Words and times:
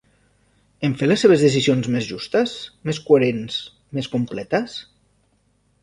En 0.87 0.95
fer 1.01 1.09
les 1.09 1.21
seves 1.25 1.43
decisions 1.47 1.91
més 1.97 2.09
justes, 2.13 2.55
més 2.91 3.03
coherents, 3.11 3.61
més 3.99 4.13
completes? 4.17 4.81